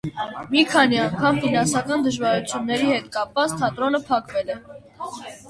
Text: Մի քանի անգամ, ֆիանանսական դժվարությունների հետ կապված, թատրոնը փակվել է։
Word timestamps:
Մի 0.53 0.61
քանի 0.69 0.99
անգամ, 1.01 1.37
ֆիանանսական 1.43 2.05
դժվարությունների 2.07 2.89
հետ 2.93 3.07
կապված, 3.19 3.55
թատրոնը 3.61 4.03
փակվել 4.11 4.53
է։ 4.57 4.59